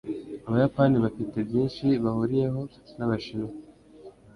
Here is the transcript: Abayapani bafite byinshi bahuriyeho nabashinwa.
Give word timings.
Abayapani 0.47 0.95
bafite 1.05 1.37
byinshi 1.47 1.85
bahuriyeho 2.03 2.61
nabashinwa. 2.97 3.51